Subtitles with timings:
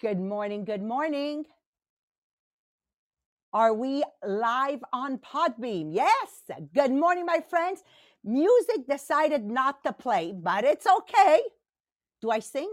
[0.00, 0.64] Good morning.
[0.64, 1.44] Good morning.
[3.52, 5.90] Are we live on Podbean?
[5.92, 6.40] Yes.
[6.74, 7.82] Good morning, my friends.
[8.24, 11.42] Music decided not to play, but it's okay.
[12.22, 12.72] Do I sing?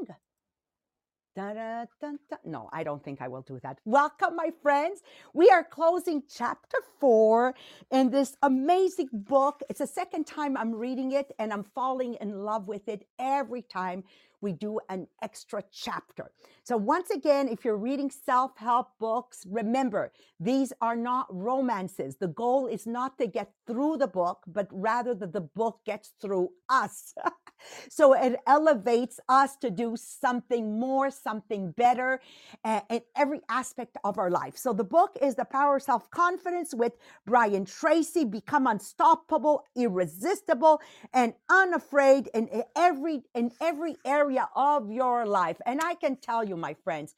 [2.46, 3.78] No, I don't think I will do that.
[3.84, 5.02] Welcome, my friends.
[5.34, 7.56] We are closing chapter four
[7.92, 9.62] in this amazing book.
[9.70, 13.64] It's the second time I'm reading it, and I'm falling in love with it every
[13.64, 14.04] time
[14.42, 16.32] we do an extra chapter.
[16.64, 22.18] So, once again, if you're reading self help books, remember these are not romances.
[22.18, 26.14] The goal is not to get through the book, but rather that the book gets
[26.22, 27.14] through us.
[27.90, 32.20] so, it elevates us to do something more, something better
[32.64, 34.58] uh, in every aspect of our life.
[34.58, 36.94] So, the book is The Power of Self Confidence with
[37.26, 40.82] Brian Tracy Become Unstoppable, Irresistible,
[41.14, 45.58] and Unafraid in every, in every area area of your life.
[45.66, 47.16] And I can tell you, my friends,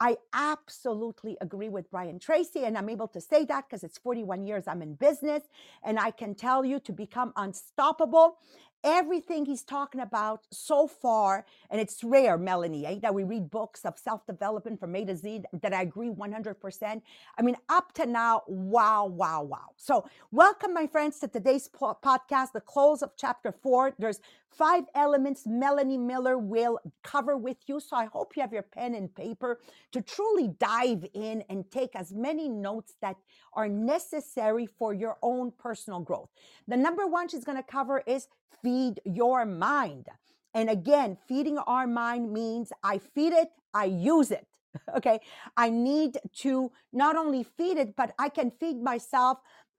[0.00, 2.64] I absolutely agree with Brian Tracy.
[2.64, 5.42] And I'm able to say that because it's 41 years I'm in business.
[5.84, 8.38] And I can tell you to become unstoppable
[8.84, 13.84] everything he's talking about so far, and it's rare, Melanie, eh, that we read books
[13.84, 17.02] of self development from A to Z that I agree 100%.
[17.38, 19.70] I mean, up to now, wow, wow, wow.
[19.76, 23.94] So, welcome, my friends, to today's po- podcast, the close of chapter four.
[23.98, 27.80] There's five elements Melanie Miller will cover with you.
[27.80, 29.60] So, I hope you have your pen and paper
[29.92, 33.16] to truly dive in and take as many notes that
[33.54, 36.30] are necessary for your own personal growth.
[36.68, 38.28] The number one she's going to cover is
[38.72, 40.06] feed your mind.
[40.54, 44.46] And again, feeding our mind means I feed it, I use it.
[44.96, 45.20] Okay.
[45.54, 49.36] I need to not only feed it, but I can feed myself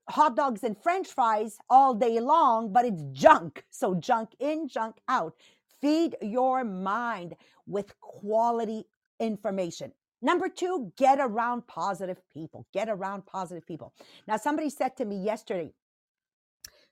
[0.08, 3.64] hot dogs and french fries all day long, but it's junk.
[3.70, 5.34] So junk in, junk out.
[5.80, 7.34] Feed your mind
[7.66, 8.84] with quality
[9.18, 9.90] information.
[10.22, 12.64] Number two, get around positive people.
[12.72, 13.92] Get around positive people.
[14.28, 15.72] Now, somebody said to me yesterday,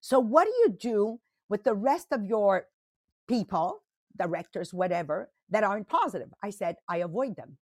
[0.01, 1.21] so what do you do
[1.53, 2.67] with the rest of your
[3.29, 3.83] people,
[4.19, 6.31] directors, whatever, that aren't positive.
[6.43, 7.59] I said, I avoid them.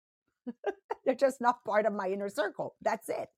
[1.04, 2.76] They're just not part of my inner circle.
[2.82, 3.28] That's it.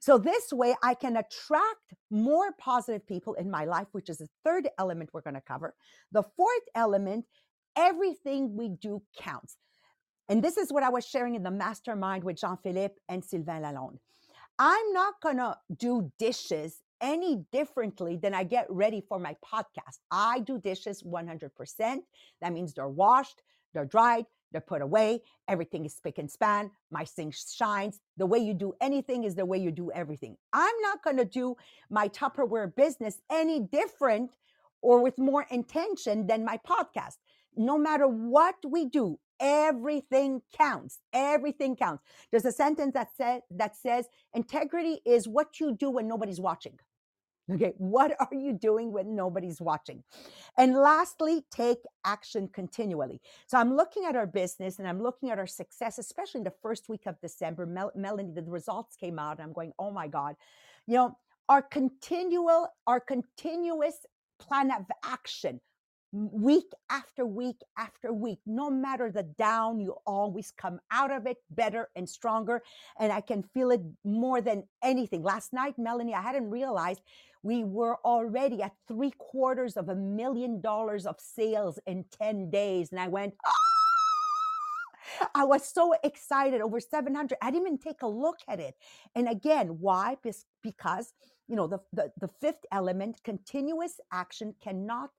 [0.00, 4.28] So, this way, I can attract more positive people in my life, which is the
[4.46, 5.74] third element we're going to cover.
[6.10, 7.26] The fourth element
[7.76, 9.58] everything we do counts.
[10.30, 13.60] And this is what I was sharing in the mastermind with Jean Philippe and Sylvain
[13.62, 13.98] Lalonde.
[14.58, 19.98] I'm not going to do dishes any differently than I get ready for my podcast.
[20.10, 21.96] I do dishes 100%.
[22.40, 23.42] That means they're washed,
[23.74, 25.20] they're dried, they're put away.
[25.46, 26.70] Everything is spick and span.
[26.90, 28.00] My sink shines.
[28.16, 30.36] The way you do anything is the way you do everything.
[30.52, 31.56] I'm not going to do
[31.90, 34.36] my Tupperware business any different
[34.80, 37.16] or with more intention than my podcast.
[37.56, 41.00] No matter what we do, everything counts.
[41.12, 42.02] Everything counts.
[42.30, 46.78] There's a sentence that says that says integrity is what you do when nobody's watching.
[47.52, 50.02] Okay, what are you doing when nobody's watching?
[50.58, 53.20] And lastly, take action continually.
[53.46, 56.54] So I'm looking at our business and I'm looking at our success, especially in the
[56.62, 57.66] first week of December.
[57.66, 60.36] Mel- Melanie, the results came out, and I'm going, oh my God.
[60.86, 63.96] You know, our continual, our continuous
[64.40, 65.60] plan of action
[66.12, 68.40] week after week after week.
[68.46, 72.62] No matter the down, you always come out of it better and stronger.
[73.00, 75.22] And I can feel it more than anything.
[75.22, 77.02] Last night, Melanie, I hadn't realized
[77.42, 82.90] we were already at three quarters of a million dollars of sales in 10 days.
[82.90, 83.52] And I went, ah!
[85.34, 87.38] I was so excited over 700.
[87.40, 88.74] I didn't even take a look at it.
[89.14, 90.16] And again, why?
[90.62, 91.14] Because,
[91.46, 95.10] you know, the, the, the fifth element, continuous action cannot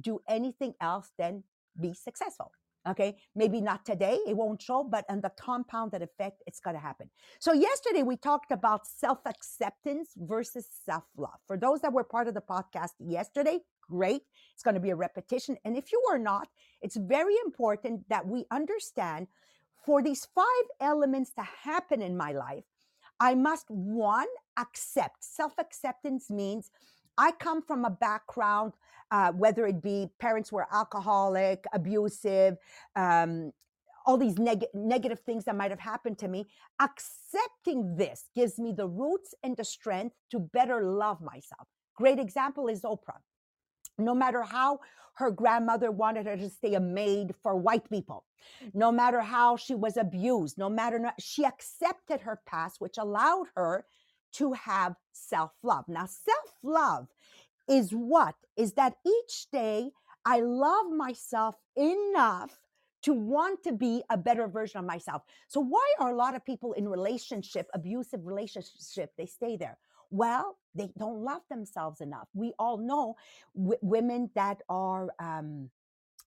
[0.00, 1.42] do anything else than
[1.80, 2.52] be successful.
[2.88, 6.80] Okay, maybe not today, it won't show, but on the compounded effect, it's going to
[6.80, 7.10] happen.
[7.38, 11.38] So, yesterday we talked about self acceptance versus self love.
[11.46, 14.22] For those that were part of the podcast yesterday, great.
[14.54, 15.56] It's going to be a repetition.
[15.64, 16.48] And if you are not,
[16.80, 19.26] it's very important that we understand
[19.84, 22.64] for these five elements to happen in my life,
[23.18, 25.22] I must one, accept.
[25.22, 26.70] Self acceptance means
[27.20, 28.72] I come from a background,
[29.10, 32.56] uh, whether it be parents were alcoholic, abusive,
[32.96, 33.52] um,
[34.06, 36.48] all these neg- negative things that might have happened to me.
[36.80, 41.68] Accepting this gives me the roots and the strength to better love myself.
[41.94, 43.20] Great example is Oprah.
[43.98, 44.80] No matter how
[45.16, 48.24] her grandmother wanted her to stay a maid for white people,
[48.72, 53.84] no matter how she was abused, no matter, she accepted her past, which allowed her
[54.34, 55.84] to have self love.
[55.88, 57.08] Now, self love
[57.68, 58.34] is what?
[58.56, 59.90] Is that each day
[60.24, 62.58] I love myself enough
[63.02, 65.22] to want to be a better version of myself.
[65.48, 69.78] So why are a lot of people in relationship, abusive relationship, they stay there?
[70.10, 72.28] Well, they don't love themselves enough.
[72.34, 73.14] We all know
[73.56, 75.70] w- women that are um,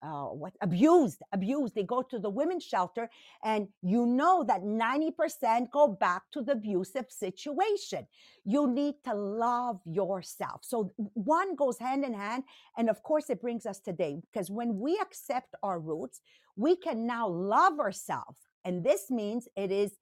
[0.04, 1.76] uh, what abused, abused.
[1.76, 3.10] They go to the women's shelter,
[3.44, 8.06] and you know that 90% go back to the abusive situation.
[8.44, 10.62] You need to love yourself.
[10.64, 12.44] So one goes hand in hand.
[12.78, 16.20] And of course, it brings us today because when we accept our roots,
[16.56, 18.38] we can now love ourselves.
[18.66, 19.94] And this means it is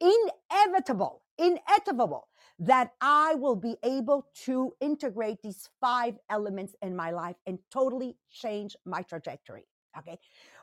[0.00, 2.28] inevitable, inevitable
[2.58, 8.16] that I will be able to integrate these five elements in my life and totally
[8.30, 9.66] change my trajectory.
[9.96, 10.18] Okay.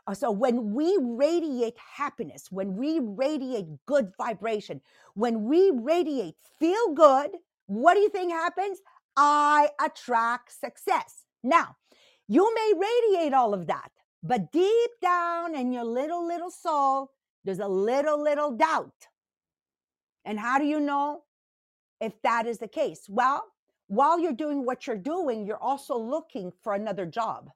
[0.07, 4.81] Uh, So when we radiate happiness, when we radiate good vibration,
[5.13, 7.31] when we radiate feel good,
[7.67, 8.79] what do you think happens?
[9.17, 11.25] I attract success.
[11.43, 11.75] Now,
[12.27, 13.91] you may radiate all of that,
[14.21, 17.11] but deep down in your little, little soul,
[17.43, 19.07] there's a little, little doubt.
[20.25, 21.24] And how do you know
[22.05, 23.07] if that is the case?
[23.09, 23.45] Well,
[23.87, 27.49] while you're doing what you're doing, you're also looking for another job,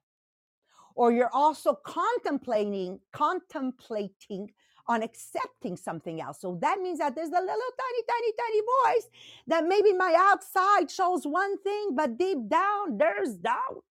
[0.94, 4.50] or you're also contemplating, contemplating
[4.86, 6.40] on accepting something else.
[6.40, 9.08] So that means that there's a little tiny, tiny, tiny voice
[9.46, 13.84] that maybe my outside shows one thing, but deep down there's doubt.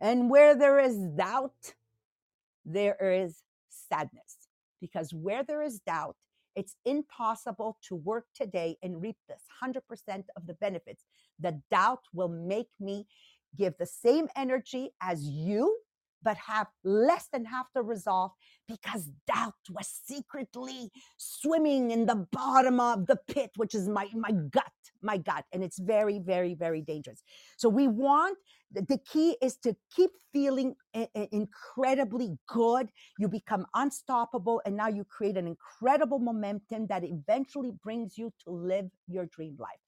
[0.00, 1.74] And where there is doubt,
[2.64, 4.48] there is sadness.
[4.80, 6.16] Because where there is doubt,
[6.56, 11.04] it's impossible to work today and reap this 100% of the benefits.
[11.38, 13.06] The doubt will make me
[13.56, 15.78] give the same energy as you,
[16.22, 18.32] but have less than half the resolve
[18.68, 24.32] because doubt was secretly swimming in the bottom of the pit, which is my, my
[24.32, 24.72] gut,
[25.02, 25.44] my gut.
[25.52, 27.22] And it's very, very, very dangerous.
[27.56, 28.38] So we want
[28.72, 30.74] the key is to keep feeling
[31.32, 32.88] incredibly good.
[33.18, 38.50] You become unstoppable, and now you create an incredible momentum that eventually brings you to
[38.50, 39.78] live your dream life.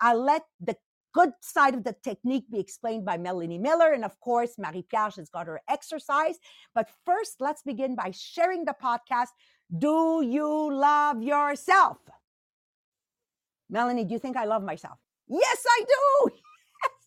[0.00, 0.76] I let the
[1.18, 3.92] good side of the technique be explained by Melanie Miller.
[3.92, 6.36] And of course, Marie Pierre has got her exercise.
[6.74, 9.32] But first, let's begin by sharing the podcast.
[9.76, 11.98] Do you love yourself?
[13.68, 14.98] Melanie, do you think I love myself?
[15.26, 16.30] Yes, I do.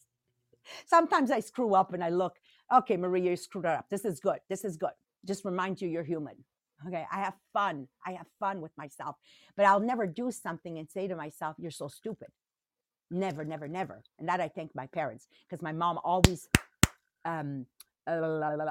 [0.85, 2.35] Sometimes I screw up and I look,
[2.79, 3.85] okay, Maria, you screwed up.
[3.89, 4.39] This is good.
[4.49, 4.95] This is good.
[5.25, 6.35] Just remind you you're human.
[6.85, 7.87] Okay, I have fun.
[8.05, 9.15] I have fun with myself,
[9.55, 12.29] but I'll never do something and say to myself, you're so stupid.
[13.11, 14.03] Never, never, never.
[14.19, 16.49] And that I thank my parents because my mom always
[17.25, 17.67] um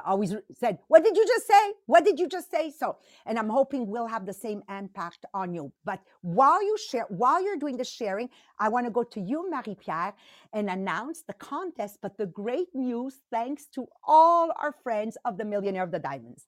[0.06, 1.74] always said, What did you just say?
[1.86, 2.72] What did you just say?
[2.72, 5.72] So, and I'm hoping we'll have the same impact on you.
[5.84, 9.50] But while you share, while you're doing the sharing, I want to go to you,
[9.50, 10.14] Marie Pierre,
[10.54, 12.00] and announce the contest.
[12.02, 16.46] But the great news, thanks to all our friends of the Millionaire of the Diamonds.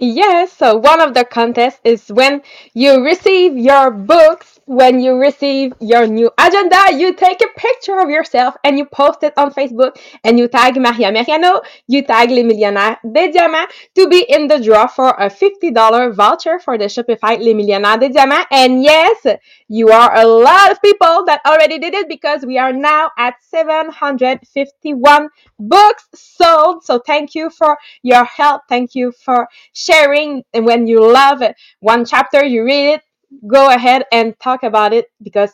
[0.00, 2.42] Yes, so one of the contests is when
[2.72, 8.08] you receive your books, when you receive your new agenda, you take a picture of
[8.08, 12.44] yourself and you post it on Facebook and you tag Maria Meriano, you tag Les
[12.44, 17.36] Millionnaires des Diamants to be in the draw for a $50 voucher for the Shopify
[17.36, 18.46] Les Millionnaires des Diamants.
[18.52, 19.26] And yes,
[19.66, 23.34] you are a lot of people that already did it because we are now at
[23.42, 25.28] 751
[25.58, 26.84] books sold.
[26.84, 28.62] So thank you for your help.
[28.68, 29.48] Thank you for
[29.88, 31.42] sharing and when you love
[31.80, 33.02] one chapter you read it
[33.46, 35.52] go ahead and talk about it because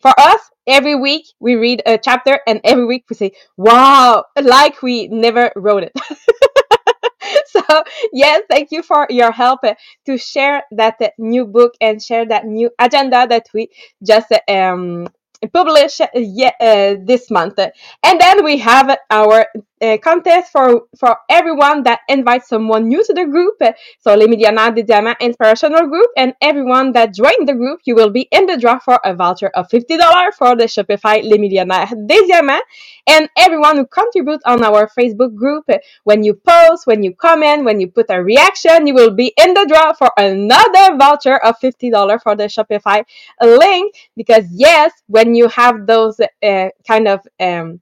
[0.00, 4.82] for us every week we read a chapter and every week we say wow like
[4.82, 5.92] we never wrote it.
[7.46, 7.62] So
[8.12, 9.60] yes thank you for your help
[10.06, 13.68] to share that new book and share that new agenda that we
[14.06, 15.08] just um
[15.52, 17.58] publish uh, ye- uh, this month.
[17.58, 19.46] And then we have our
[19.82, 23.54] uh, contest for for everyone that invites someone new to the group
[24.00, 28.10] so Les Millionnaires des Diamants Inspirational Group and everyone that joined the group you will
[28.10, 32.26] be in the draw for a voucher of $50 for the Shopify Les Millionnaires des
[32.26, 32.62] Diamants
[33.06, 35.64] and everyone who contributes on our Facebook group
[36.04, 39.54] when you post, when you comment, when you put a reaction, you will be in
[39.54, 43.04] the draw for another voucher of $50 for the Shopify
[43.40, 43.94] link.
[44.16, 47.80] Because yes, when you have those uh, kind of um,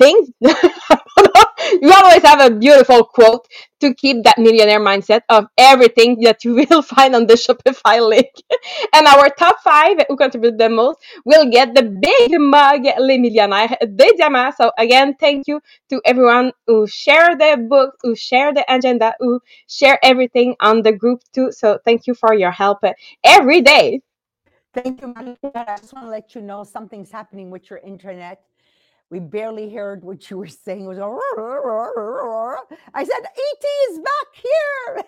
[0.00, 3.46] things, you always have a beautiful quote
[3.80, 8.30] to keep that millionaire mindset of everything that you will find on the Shopify link.
[8.94, 13.76] and our top five who contribute the most will get the big mug Les Millionnaires
[13.94, 14.56] des Diamants.
[14.56, 19.40] So again, thank you to everyone who share the book, who share the agenda, who
[19.68, 21.52] share everything on the group too.
[21.52, 22.78] So thank you for your help
[23.24, 24.00] every day.
[24.72, 28.40] Thank you, I just want to let you know something's happening with your internet.
[29.10, 30.84] We barely heard what you were saying.
[30.84, 30.98] It was
[32.94, 35.04] I said, ET is back here.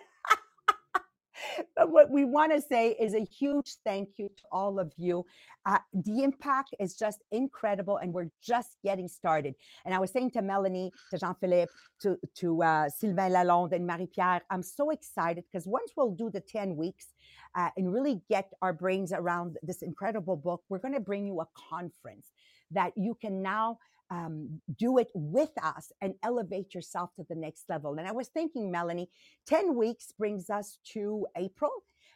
[1.77, 5.25] but what we want to say is a huge thank you to all of you.
[5.65, 9.55] Uh, the impact is just incredible, and we're just getting started.
[9.85, 13.87] And I was saying to Melanie, to Jean Philippe, to, to uh, Sylvain Lalonde, and
[13.87, 17.07] Marie Pierre, I'm so excited because once we'll do the 10 weeks
[17.55, 21.41] uh, and really get our brains around this incredible book, we're going to bring you
[21.41, 22.33] a conference
[22.75, 23.79] that you can now
[24.11, 27.97] um, do it with us and elevate yourself to the next level.
[27.99, 29.09] And I was thinking, Melanie,
[29.47, 31.71] 10 weeks brings us to April.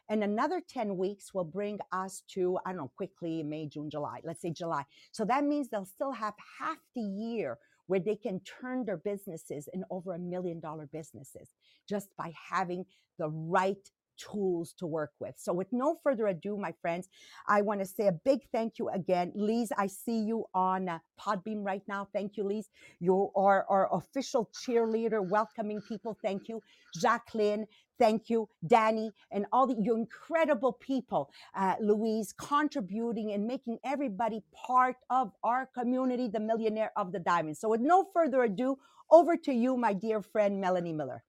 [0.08, 4.20] And another 10 weeks will bring us to, I don't know, quickly May, June, July,
[4.24, 4.84] let's say July.
[5.12, 9.68] So that means they'll still have half the year where they can turn their businesses
[9.72, 11.50] in over a million dollar businesses
[11.88, 12.84] just by having
[13.18, 15.34] the right tools to work with.
[15.36, 17.08] So, with no further ado, my friends,
[17.48, 19.32] I want to say a big thank you again.
[19.34, 22.08] Lise, I see you on uh, Podbean right now.
[22.12, 22.68] Thank you, Lise.
[23.00, 26.16] You are our official cheerleader, welcoming people.
[26.22, 26.62] Thank you.
[26.94, 27.66] Jacqueline,
[27.98, 28.48] thank you.
[28.66, 35.32] Danny, and all the, you incredible people, uh, Louise, contributing and making everybody part of
[35.44, 37.56] our community, the Millionaire of the Diamond.
[37.56, 38.78] So, with no further ado,
[39.10, 41.22] over to you, my dear friend, Melanie Miller.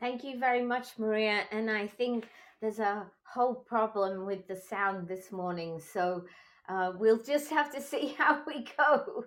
[0.00, 1.42] Thank you very much, Maria.
[1.50, 2.28] And I think
[2.60, 5.80] there's a whole problem with the sound this morning.
[5.80, 6.24] So
[6.68, 9.24] uh, we'll just have to see how we go.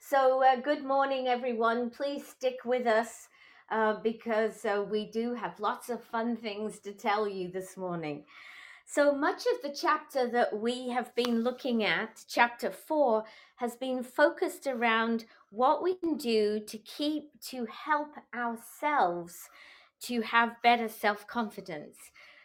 [0.00, 1.90] So, uh, good morning, everyone.
[1.90, 3.28] Please stick with us
[3.70, 8.24] uh, because uh, we do have lots of fun things to tell you this morning.
[8.86, 13.24] So much of the chapter that we have been looking at, chapter four,
[13.56, 19.48] has been focused around what we can do to keep, to help ourselves
[20.06, 21.96] to have better self confidence.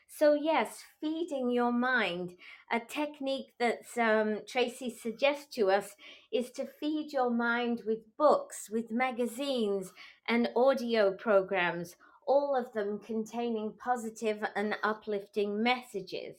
[0.08, 2.36] So, yes, feeding your mind,
[2.72, 5.96] a technique that um, Tracy suggests to us
[6.32, 9.94] is to feed your mind with books, with magazines,
[10.28, 16.36] and audio programs, all of them containing positive and uplifting messages.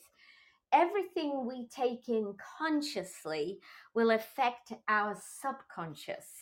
[0.73, 3.61] Everything we take in consciously
[3.95, 6.39] will affect our subconscious.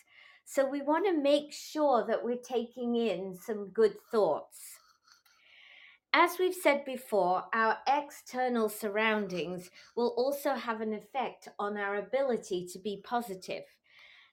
[0.51, 4.79] So we want to make sure that we're taking in some good thoughts.
[6.15, 12.67] As we've said before, our external surroundings will also have an effect on our ability
[12.73, 13.65] to be positive.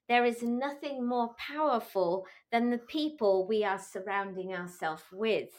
[0.08, 5.50] There is nothing more powerful than the people we are surrounding ourselves with.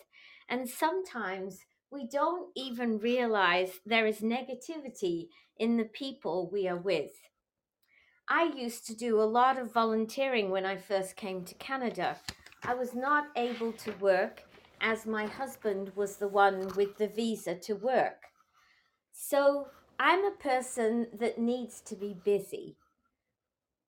[0.48, 5.26] And sometimes we don't even realize there is negativity
[5.58, 7.12] in the people we are with.
[8.28, 12.16] I used to do a lot of volunteering when I first came to Canada.
[12.64, 14.42] I was not able to work
[14.80, 18.24] as my husband was the one with the visa to work.
[19.12, 19.68] So
[20.00, 22.76] I'm a person that needs to be busy.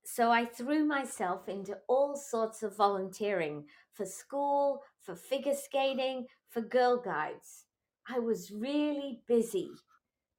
[0.05, 6.61] So I threw myself into all sorts of volunteering for school, for figure skating, for
[6.61, 7.65] Girl Guides.
[8.09, 9.71] I was really busy,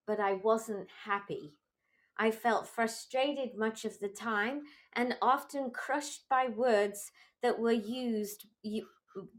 [0.08, 1.59] but I wasn't happy.
[2.22, 7.12] I felt frustrated much of the time and often crushed by words
[7.42, 8.46] that were used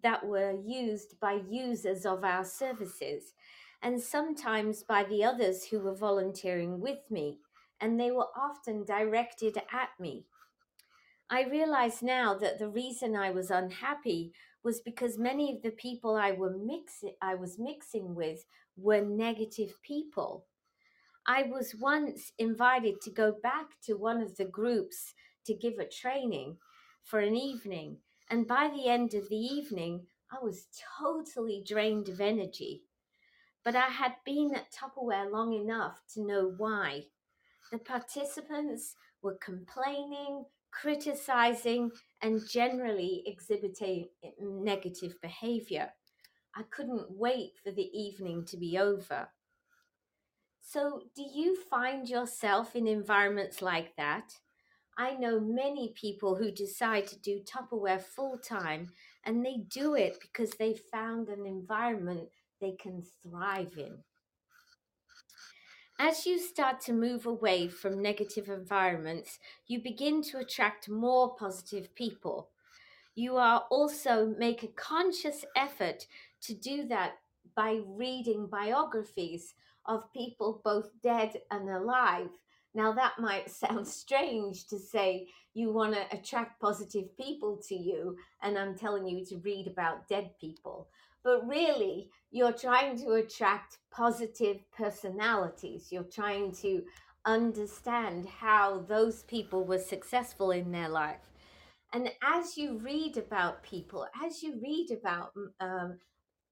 [0.02, 3.34] that were used by users of our services
[3.82, 7.38] and sometimes by the others who were volunteering with me
[7.80, 10.24] and they were often directed at me.
[11.30, 14.32] I realize now that the reason I was unhappy
[14.64, 18.44] was because many of the people I were mix I was mixing with
[18.76, 20.46] were negative people
[21.26, 25.14] I was once invited to go back to one of the groups
[25.46, 26.56] to give a training
[27.04, 27.98] for an evening.
[28.28, 32.84] And by the end of the evening, I was totally drained of energy.
[33.64, 37.04] But I had been at Tupperware long enough to know why.
[37.70, 41.90] The participants were complaining, criticizing,
[42.22, 44.08] and generally exhibiting
[44.40, 45.90] negative behavior.
[46.54, 49.28] I couldn't wait for the evening to be over.
[50.62, 54.34] So, do you find yourself in environments like that?
[54.96, 58.92] I know many people who decide to do Tupperware full time
[59.24, 62.28] and they do it because they found an environment
[62.60, 63.98] they can thrive in.
[65.98, 71.94] As you start to move away from negative environments, you begin to attract more positive
[71.94, 72.48] people.
[73.14, 76.06] You are also make a conscious effort
[76.42, 77.18] to do that
[77.54, 79.54] by reading biographies
[79.86, 82.28] of people both dead and alive.
[82.74, 88.16] Now, that might sound strange to say you want to attract positive people to you,
[88.42, 90.88] and I'm telling you to read about dead people.
[91.22, 95.88] But really, you're trying to attract positive personalities.
[95.90, 96.82] You're trying to
[97.26, 101.30] understand how those people were successful in their life.
[101.92, 105.98] And as you read about people, as you read about um,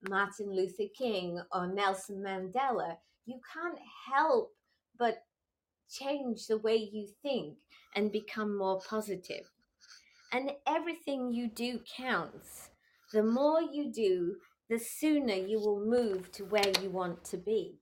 [0.09, 2.97] Martin Luther King or Nelson Mandela,
[3.29, 3.79] you can't
[4.11, 4.53] help
[4.99, 5.23] but
[5.91, 7.57] change the way you think
[7.95, 9.51] and become more positive.
[10.33, 12.71] And everything you do counts.
[13.13, 14.37] The more you do,
[14.71, 17.77] the sooner you will move to where you want to be.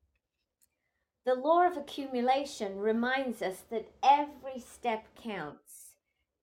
[1.24, 5.94] The law of accumulation reminds us that every step counts.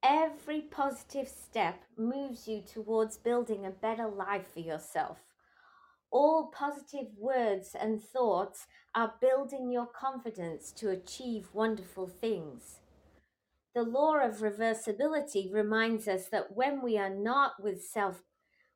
[0.02, 5.20] Every positive step moves you towards building a better life for yourself.
[6.14, 12.82] All positive words and thoughts are building your confidence to achieve wonderful things.
[13.74, 18.22] The law of reversibility reminds us that when we are not with self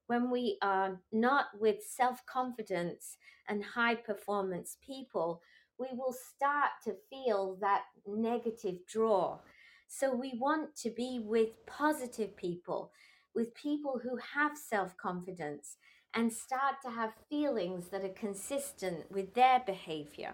[0.08, 3.18] when we are not with self-confidence
[3.50, 5.42] and high performance people,
[5.78, 9.38] we will start to feel that negative draw.
[9.90, 12.94] So we want to be with positive people,
[13.36, 15.76] with people who have self-confidence
[16.18, 20.34] and start to have feelings that are consistent with their behavior.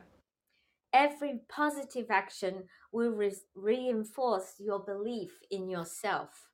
[0.93, 2.63] Every positive action
[2.93, 6.47] will re- reinforce your belief in yourself.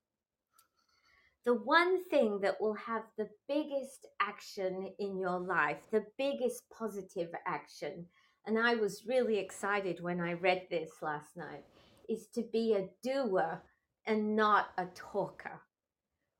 [1.45, 7.29] The one thing that will have the biggest action in your life, the biggest positive
[7.45, 8.07] action,
[8.47, 11.65] and I was really excited when I read this last night,
[12.09, 13.61] is to be a doer
[14.07, 15.61] and not a talker.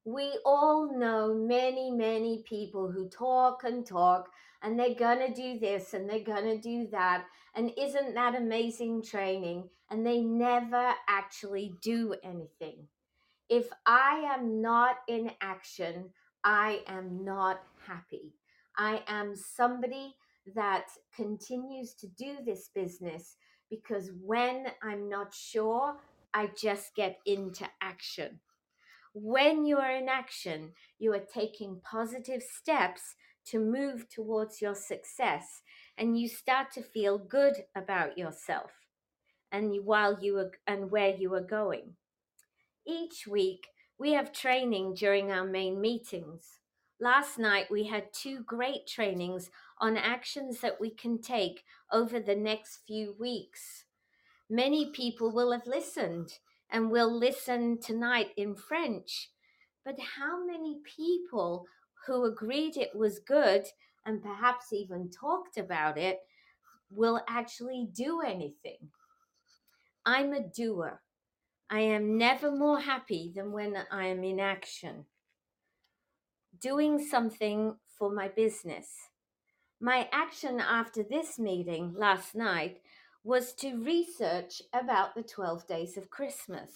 [0.09, 4.31] We all know many, many people who talk and talk,
[4.63, 7.25] and they're gonna do this and they're gonna do that.
[7.53, 9.69] And isn't that amazing training?
[9.91, 12.87] And they never actually do anything.
[13.49, 16.09] If I am not in action,
[16.43, 18.33] I am not happy.
[18.75, 20.15] I am somebody
[20.55, 23.38] that continues to do this business
[23.69, 25.97] because when I'm not sure,
[26.34, 28.39] I just get into action.
[29.13, 35.62] When you are in action, you are taking positive steps to move towards your success
[35.98, 38.72] and you start to feel good about yourself
[39.52, 41.95] and while you are and where you are going.
[42.86, 43.67] Each week,
[43.98, 46.60] we have training during our main meetings.
[47.00, 52.36] Last night, we had two great trainings on actions that we can take over the
[52.36, 53.86] next few weeks.
[54.50, 56.34] Many people will have listened
[56.71, 59.29] and we'll listen tonight in French.
[59.86, 61.65] But how many people
[62.05, 63.65] who agreed it was good
[64.05, 66.19] and perhaps even talked about it
[66.91, 68.89] will actually do anything?
[70.05, 71.01] I'm a doer.
[71.69, 75.05] I am never more happy than when I am in action,
[76.60, 78.88] doing something for my business.
[79.79, 82.82] My action after this meeting last night
[83.23, 86.71] was to research about the 12 days of Christmas,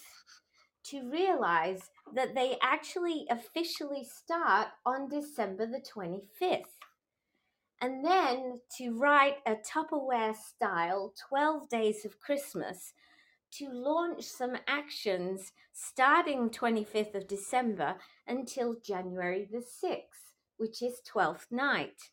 [0.84, 6.62] to realize that they actually officially start on December the 25th.
[7.80, 12.92] And then to write a Tupperware style 12 days of Christmas
[13.52, 21.50] to launch some actions starting 25th of December until January the 6th, which is 12th
[21.50, 22.10] night.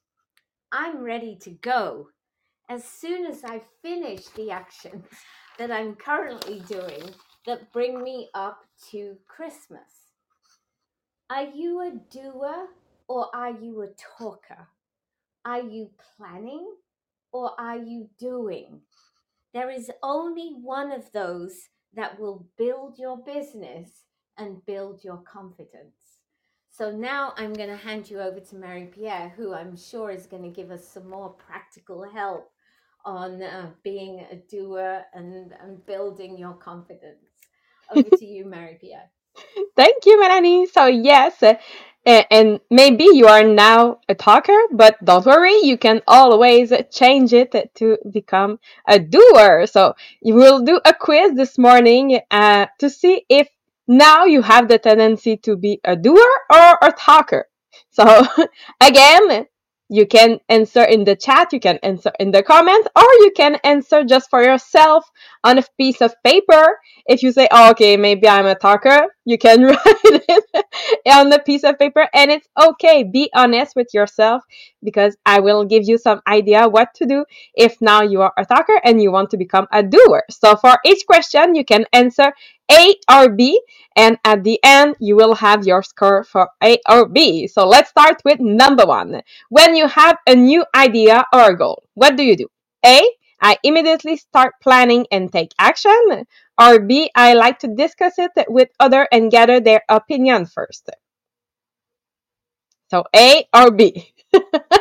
[0.71, 2.07] I'm ready to go.
[2.71, 5.03] As soon as I finish the actions
[5.57, 7.03] that I'm currently doing
[7.45, 10.13] that bring me up to Christmas.
[11.29, 12.69] Are you a doer
[13.09, 14.69] or are you a talker?
[15.43, 16.65] Are you planning
[17.33, 18.79] or are you doing?
[19.53, 24.05] There is only one of those that will build your business
[24.37, 26.19] and build your confidence.
[26.69, 30.25] So now I'm going to hand you over to Marie Pierre, who I'm sure is
[30.25, 32.49] going to give us some more practical help
[33.05, 37.25] on uh, being a doer and, and building your confidence.
[37.91, 39.09] Over to you, Marie Pierre.
[39.75, 40.67] Thank you, Melanie.
[40.67, 41.55] So, yes, uh,
[42.05, 47.55] and maybe you are now a talker, but don't worry, you can always change it
[47.75, 49.65] to become a doer.
[49.67, 53.47] So, you will do a quiz this morning uh, to see if
[53.87, 57.47] now you have the tendency to be a doer or a talker.
[57.91, 58.25] So,
[58.81, 59.47] again,
[59.91, 63.57] you can answer in the chat, you can answer in the comment, or you can
[63.65, 65.03] answer just for yourself
[65.43, 66.79] on a piece of paper.
[67.05, 70.65] If you say, oh, okay, maybe I'm a talker, you can write it
[71.13, 73.03] on the piece of paper and it's okay.
[73.03, 74.43] Be honest with yourself
[74.81, 78.45] because I will give you some idea what to do if now you are a
[78.45, 80.23] talker and you want to become a doer.
[80.29, 82.31] So for each question, you can answer
[82.71, 83.61] A or B
[83.95, 87.47] and at the end you will have your score for A or B.
[87.47, 89.21] So let's start with number one.
[89.49, 92.47] When you have a new idea or goal, what do you do?
[92.85, 93.01] A.
[93.41, 96.25] I immediately start planning and take action.
[96.61, 100.89] Or B, I like to discuss it with others and gather their opinion first.
[102.91, 104.13] So A or B.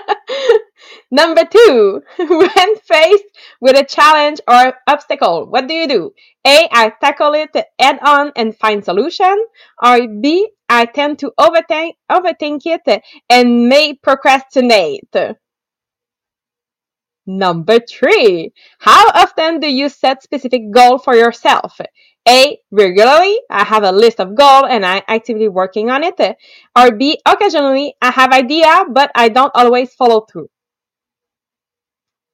[1.13, 3.25] Number two, when faced
[3.61, 6.13] with a challenge or obstacle, what do you do?
[6.47, 9.45] A, I tackle it head on and find solution.
[9.83, 15.15] Or B, I tend to overthink, overthink it and may procrastinate.
[17.27, 21.81] Number three, how often do you set specific goal for yourself?
[22.29, 26.21] A, regularly, I have a list of goals and I'm actively working on it.
[26.79, 30.49] Or B, occasionally, I have idea, but I don't always follow through.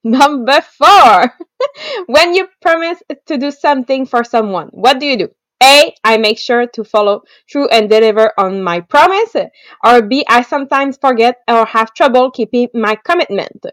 [0.06, 1.34] Number four,
[2.06, 5.28] when you promise to do something for someone, what do you do?
[5.60, 9.34] A, I make sure to follow through and deliver on my promise.
[9.82, 13.66] Or B, I sometimes forget or have trouble keeping my commitment.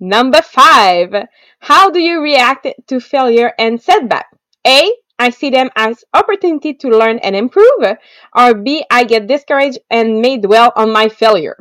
[0.00, 1.14] Number five,
[1.58, 4.28] how do you react to failure and setback?
[4.66, 7.98] A, I see them as opportunity to learn and improve.
[8.34, 11.58] Or B, I get discouraged and may dwell on my failure.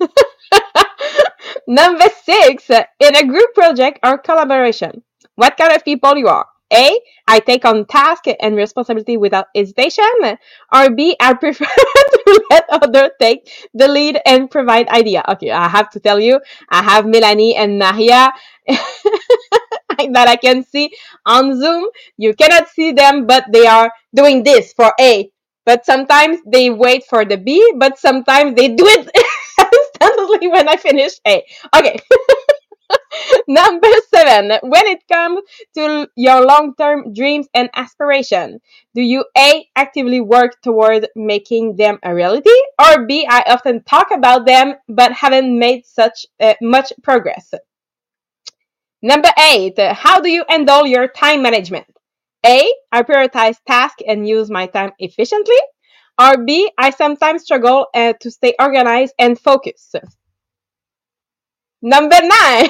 [1.66, 5.02] Number six, in a group project or collaboration,
[5.36, 6.46] what kind of people you are?
[6.72, 10.04] A, I take on task and responsibility without hesitation.
[10.72, 15.24] Or B, I prefer to let others take the lead and provide idea.
[15.30, 18.32] Okay, I have to tell you, I have Melanie and Maria
[18.68, 20.92] that I can see
[21.26, 21.86] on Zoom.
[22.16, 25.30] You cannot see them, but they are doing this for A.
[25.66, 29.10] But sometimes they wait for the B, but sometimes they do it
[30.00, 31.44] instantly when I finish A.
[31.76, 31.98] Okay.
[33.48, 35.40] Number seven, when it comes
[35.74, 38.60] to your long term dreams and aspirations,
[38.94, 42.50] do you A, actively work toward making them a reality?
[42.78, 47.52] Or B, I often talk about them but haven't made such uh, much progress?
[49.02, 51.86] Number eight, how do you handle your time management?
[52.44, 55.58] A, I prioritize tasks and use my time efficiently.
[56.20, 59.96] Or B, I sometimes struggle uh, to stay organized and focused.
[61.82, 62.68] Number nine,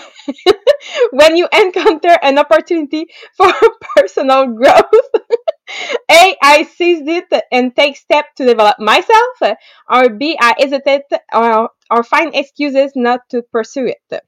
[1.12, 3.52] when you encounter an opportunity for
[3.96, 4.90] personal growth,
[6.10, 9.36] A, I seize it and take steps to develop myself,
[9.88, 14.22] or B, I hesitate or, or find excuses not to pursue it.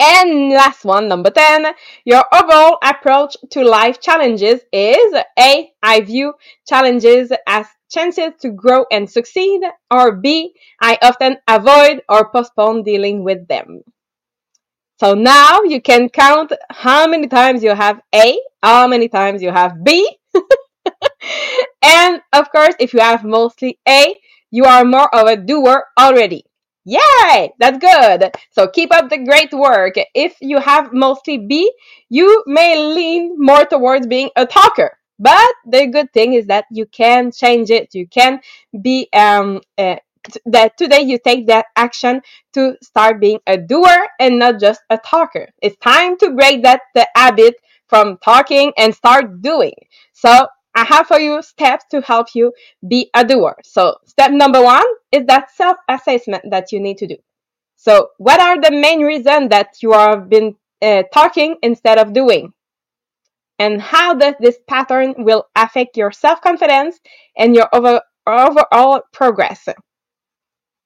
[0.00, 1.66] And last one, number 10,
[2.06, 6.32] your overall approach to life challenges is A, I view
[6.66, 9.60] challenges as chances to grow and succeed,
[9.90, 13.82] or B, I often avoid or postpone dealing with them.
[15.00, 19.50] So now you can count how many times you have A, how many times you
[19.50, 20.16] have B.
[21.82, 24.14] and of course, if you have mostly A,
[24.50, 26.44] you are more of a doer already.
[26.84, 27.52] Yay!
[27.58, 28.30] That's good.
[28.52, 29.94] So keep up the great work.
[30.14, 31.70] If you have mostly B,
[32.08, 34.96] you may lean more towards being a talker.
[35.18, 37.94] But the good thing is that you can change it.
[37.94, 38.40] You can
[38.80, 39.96] be um uh,
[40.46, 42.22] that today you take that action
[42.54, 45.48] to start being a doer and not just a talker.
[45.60, 47.56] It's time to break that the habit
[47.88, 49.74] from talking and start doing.
[50.14, 52.52] So I have for you steps to help you
[52.86, 53.56] be a doer.
[53.64, 57.16] So step number one is that self-assessment that you need to do.
[57.76, 62.52] So what are the main reasons that you have been uh, talking instead of doing?
[63.58, 66.98] And how does this pattern will affect your self-confidence
[67.36, 69.68] and your over, overall progress?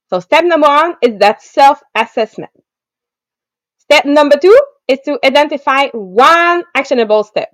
[0.08, 2.50] So step number one is that self-assessment.
[3.78, 7.50] Step number two is to identify one actionable step.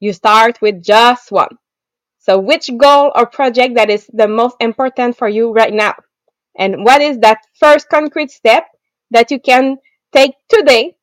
[0.00, 1.56] You start with just one.
[2.22, 5.94] So which goal or project that is the most important for you right now?
[6.56, 8.64] And what is that first concrete step
[9.10, 9.78] that you can
[10.12, 10.96] take today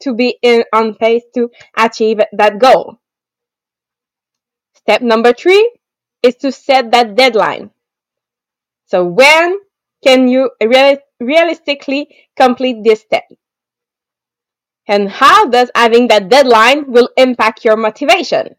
[0.00, 2.98] to be in, on pace to achieve that goal?
[4.74, 5.78] Step number three
[6.24, 7.70] is to set that deadline.
[8.86, 9.58] So when
[10.02, 13.24] can you real, realistically complete this step?
[14.88, 18.56] And how does having that deadline will impact your motivation?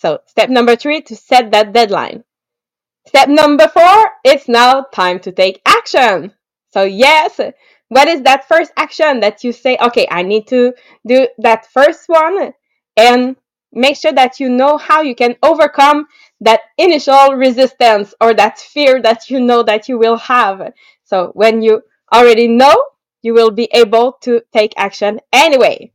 [0.00, 2.24] So step number three, to set that deadline.
[3.06, 6.32] Step number four, it's now time to take action.
[6.70, 7.38] So yes,
[7.88, 10.72] what is that first action that you say, okay, I need to
[11.06, 12.54] do that first one
[12.96, 13.36] and
[13.72, 16.06] make sure that you know how you can overcome
[16.40, 20.72] that initial resistance or that fear that you know that you will have.
[21.04, 22.74] So when you already know,
[23.20, 25.92] you will be able to take action anyway.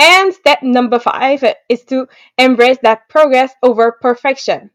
[0.00, 2.08] And step number five is to
[2.38, 4.70] embrace that progress over perfection.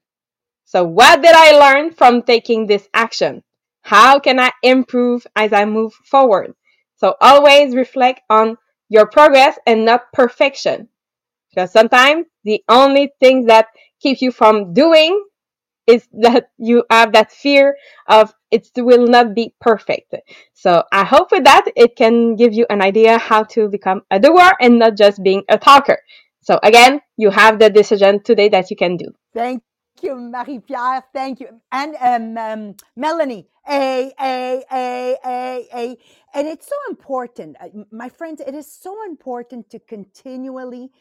[0.66, 3.44] So what did I learn from taking this action?
[3.82, 6.54] How can I improve as I move forward?
[6.98, 8.58] So always reflect on
[8.88, 10.90] your progress and not perfection.
[11.50, 13.68] Because sometimes the only thing that
[14.00, 15.24] keeps you from doing
[15.88, 17.76] is that you have that fear
[18.08, 20.16] of it will not be perfect.
[20.54, 24.20] So I hope with that it can give you an idea how to become a
[24.20, 26.00] doer and not just being a talker.
[26.42, 29.08] So again, you have the decision today that you can do.
[29.34, 29.64] Thank
[30.02, 31.04] you, Marie Pierre.
[31.14, 31.62] Thank you.
[31.72, 35.98] And um, um, Melanie, A, A, A, A, A.
[36.34, 40.92] And it's so important, uh, my friends, it is so important to continually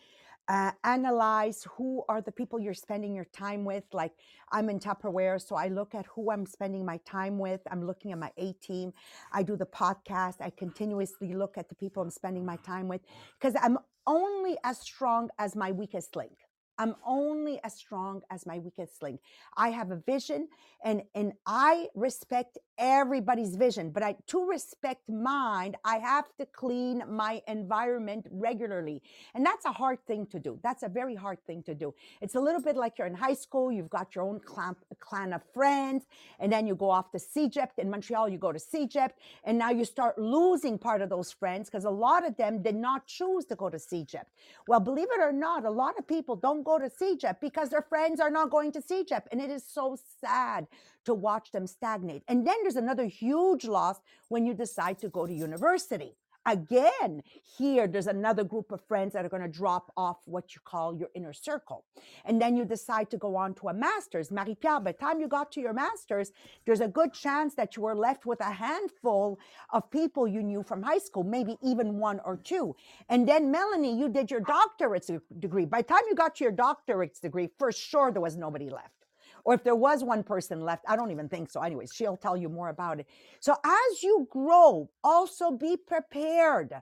[0.49, 3.85] uh, analyze who are the people you're spending your time with.
[3.93, 4.13] Like
[4.53, 7.61] I'm in Tupperware, so I look at who I'm spending my time with.
[7.71, 8.93] I'm looking at my A team.
[9.33, 10.37] I do the podcast.
[10.41, 13.01] I continuously look at the people I'm spending my time with
[13.39, 16.44] because I'm only as strong as my weakest link.
[16.79, 19.21] I'm only as strong as my weakest link.
[19.57, 20.49] I have a vision
[20.85, 27.03] and and I respect everybody's vision, but I to respect mine, I have to clean
[27.09, 29.03] my environment regularly.
[29.35, 30.59] And that's a hard thing to do.
[30.63, 31.95] That's a very hard thing to do.
[32.21, 35.33] It's a little bit like you're in high school, you've got your own clan, clan
[35.33, 36.05] of friends,
[36.39, 37.69] and then you go off to CEGEP.
[37.79, 39.11] In Montreal, you go to CEGEP,
[39.45, 42.77] and now you start losing part of those friends because a lot of them did
[42.77, 44.25] not choose to go to CEGEP.
[44.67, 47.83] Well, believe it or not, a lot of people don't go to CEGEP because their
[47.83, 49.23] friends are not going to CEGEP.
[49.31, 50.67] And it is so sad
[51.05, 52.23] to watch them stagnate.
[52.29, 56.17] And then there's another huge loss when you decide to go to university.
[56.47, 57.23] Again,
[57.59, 60.95] here there's another group of friends that are going to drop off what you call
[60.95, 61.85] your inner circle.
[62.25, 64.31] And then you decide to go on to a master's.
[64.31, 66.33] Marie Pierre, by the time you got to your master's,
[66.67, 69.39] there's a good chance that you were left with a handful
[69.73, 72.77] of people you knew from high school, maybe even one or two.
[73.09, 75.09] And then, Melanie, you did your doctorate
[75.41, 75.65] degree.
[75.65, 79.04] By the time you got to your doctorate degree, for sure there was nobody left
[79.45, 81.61] or if there was one person left, I don't even think so.
[81.61, 83.07] Anyways, she'll tell you more about it.
[83.41, 86.75] So as you grow, also be prepared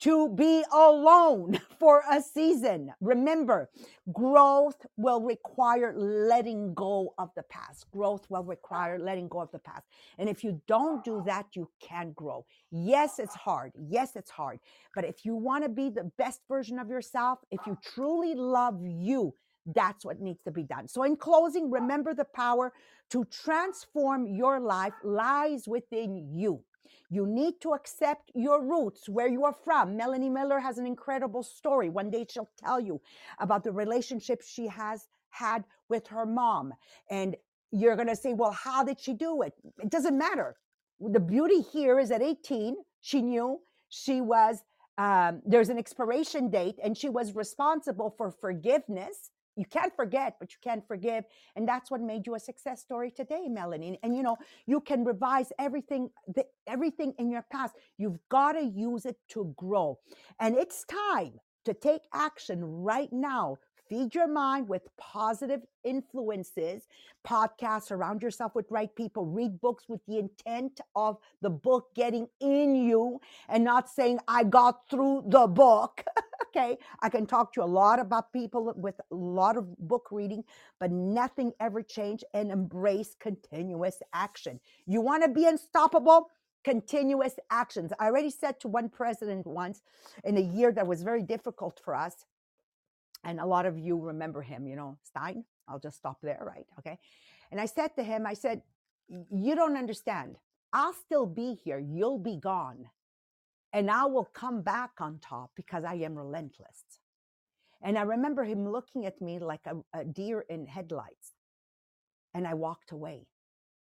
[0.00, 2.92] to be alone for a season.
[3.00, 3.68] Remember,
[4.12, 7.90] growth will require letting go of the past.
[7.90, 9.86] Growth will require letting go of the past.
[10.18, 12.46] And if you don't do that, you can't grow.
[12.70, 13.72] Yes, it's hard.
[13.76, 14.60] Yes, it's hard.
[14.94, 18.80] But if you want to be the best version of yourself, if you truly love
[18.84, 19.34] you,
[19.74, 20.88] that's what needs to be done.
[20.88, 22.72] So, in closing, remember the power
[23.10, 26.62] to transform your life lies within you.
[27.10, 29.96] You need to accept your roots, where you are from.
[29.96, 31.88] Melanie Miller has an incredible story.
[31.88, 33.00] One day she'll tell you
[33.38, 36.72] about the relationship she has had with her mom.
[37.10, 37.36] And
[37.70, 39.52] you're going to say, well, how did she do it?
[39.82, 40.56] It doesn't matter.
[41.00, 44.62] The beauty here is at 18, she knew she was,
[44.96, 50.52] um, there's an expiration date, and she was responsible for forgiveness you can't forget, but
[50.52, 51.24] you can't forgive.
[51.56, 54.00] And that's what made you a success story today, Melanie.
[54.04, 57.76] And you know, you can revise everything, the, everything in your past.
[57.98, 59.98] You've got to use it to grow.
[60.40, 63.58] And it's time to take action right now
[63.88, 66.82] feed your mind with positive influences,
[67.26, 72.28] podcasts, surround yourself with right people, read books with the intent of the book getting
[72.40, 76.04] in you and not saying, I got through the book.
[76.48, 76.76] okay.
[77.00, 80.44] I can talk to you a lot about people with a lot of book reading,
[80.80, 84.60] but nothing ever changed and embrace continuous action.
[84.86, 86.30] You want to be unstoppable?
[86.64, 87.92] Continuous actions.
[87.98, 89.82] I already said to one president once
[90.24, 92.26] in a year that was very difficult for us
[93.24, 95.44] and a lot of you remember him, you know, Stein.
[95.68, 96.66] I'll just stop there, right?
[96.78, 96.98] Okay.
[97.50, 98.62] And I said to him, I said,
[99.08, 100.36] You don't understand.
[100.72, 101.78] I'll still be here.
[101.78, 102.86] You'll be gone.
[103.72, 106.84] And I will come back on top because I am relentless.
[107.82, 111.34] And I remember him looking at me like a, a deer in headlights.
[112.34, 113.26] And I walked away.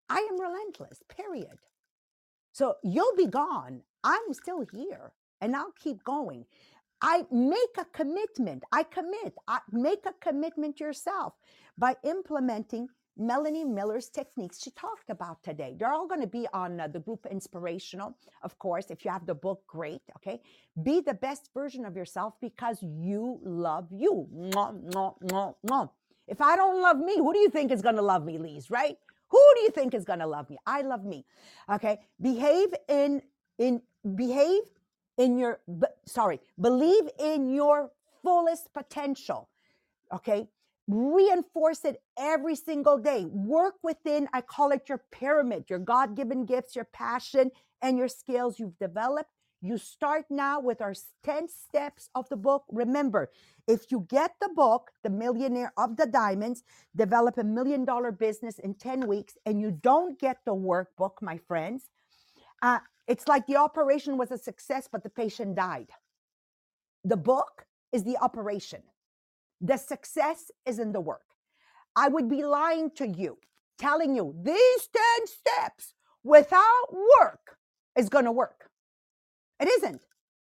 [0.09, 1.59] I am relentless, period.
[2.53, 3.83] So you'll be gone.
[4.03, 6.47] I'm still here and I'll keep going.
[7.03, 8.65] I make a commitment.
[8.73, 9.35] I commit.
[9.49, 11.35] I make a commitment yourself
[11.79, 15.77] by implementing Melanie Miller's techniques she talked about today.
[15.79, 18.87] They're all going to be on uh, the group Inspirational, of course.
[18.91, 20.03] If you have the book, great.
[20.17, 20.41] Okay.
[20.83, 24.29] Be the best version of yourself because you love you.
[24.35, 25.91] Mwah, mwah, mwah, mwah.
[26.29, 28.71] If I don't love me, who do you think is going to love me, Lise,
[28.71, 28.97] right?
[29.31, 30.59] Who do you think is going to love me?
[30.67, 31.25] I love me.
[31.73, 31.99] Okay.
[32.21, 33.23] Behave in,
[33.59, 33.83] in,
[34.15, 34.63] behave
[35.19, 35.61] in your
[36.07, 37.91] sorry believe in your
[38.23, 39.49] fullest potential
[40.13, 40.49] okay?
[40.89, 43.27] Reinforce it every single day.
[43.27, 47.51] Work within i call it your pyramid your god-given gifts your passion
[47.83, 49.31] and your skills you've developed.
[49.63, 52.65] You start now with our 10 steps of the book.
[52.71, 53.31] Remember
[53.67, 56.63] if you get the book the millionaire of the diamonds
[56.95, 61.37] develop a million dollar business in 10 weeks and you don't get the workbook my
[61.37, 61.89] friends
[62.63, 65.89] uh, it's like the operation was a success, but the patient died.
[67.05, 68.83] The book is the operation.
[69.61, 71.23] The success is in the work.
[71.95, 73.39] I would be lying to you,
[73.79, 74.89] telling you these
[75.19, 77.57] 10 steps without work
[77.97, 78.71] is going to work.
[79.61, 80.05] It isn't.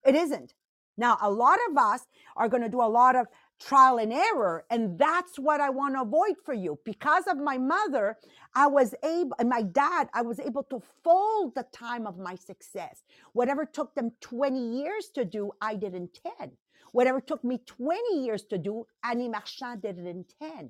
[0.05, 0.53] It isn't.
[0.99, 2.01] Now, a lot of us
[2.35, 3.27] are going to do a lot of
[3.59, 6.77] trial and error, and that's what I want to avoid for you.
[6.85, 8.17] Because of my mother,
[8.53, 12.35] I was able, and my dad, I was able to fold the time of my
[12.35, 13.03] success.
[13.33, 16.09] Whatever took them 20 years to do, I did in
[16.39, 16.51] 10.
[16.91, 20.69] Whatever took me 20 years to do, Annie Marchand did it in 10.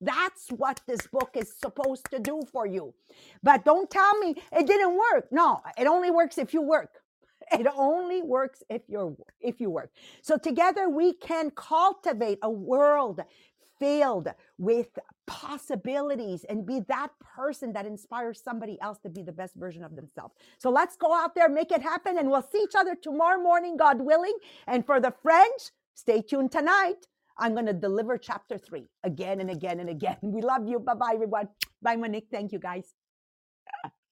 [0.00, 2.94] That's what this book is supposed to do for you.
[3.42, 5.28] But don't tell me it didn't work.
[5.30, 6.90] No, it only works if you work.
[7.60, 9.90] It only works if you're if you work.
[10.22, 13.20] So together we can cultivate a world
[13.78, 14.28] filled
[14.58, 14.88] with
[15.26, 19.96] possibilities and be that person that inspires somebody else to be the best version of
[19.96, 20.34] themselves.
[20.58, 23.76] So let's go out there, make it happen, and we'll see each other tomorrow morning,
[23.76, 24.36] God willing.
[24.66, 27.06] And for the French, stay tuned tonight.
[27.38, 30.16] I'm going to deliver chapter three again and again and again.
[30.22, 30.80] We love you.
[30.80, 31.48] Bye bye, everyone.
[31.82, 32.28] Bye, Monique.
[32.32, 32.94] Thank you, guys.